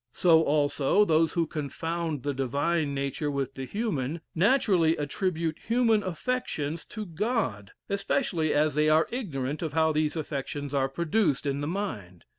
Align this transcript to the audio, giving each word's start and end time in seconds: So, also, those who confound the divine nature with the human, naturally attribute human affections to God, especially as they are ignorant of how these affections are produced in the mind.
So, 0.13 0.41
also, 0.41 1.05
those 1.05 1.33
who 1.33 1.45
confound 1.45 2.23
the 2.23 2.33
divine 2.33 2.95
nature 2.95 3.29
with 3.29 3.53
the 3.53 3.65
human, 3.67 4.21
naturally 4.33 4.97
attribute 4.97 5.59
human 5.67 6.01
affections 6.01 6.85
to 6.85 7.05
God, 7.05 7.73
especially 7.87 8.51
as 8.51 8.73
they 8.73 8.89
are 8.89 9.07
ignorant 9.11 9.61
of 9.61 9.73
how 9.73 9.91
these 9.91 10.15
affections 10.15 10.73
are 10.73 10.89
produced 10.89 11.45
in 11.45 11.61
the 11.61 11.67
mind. 11.67 12.25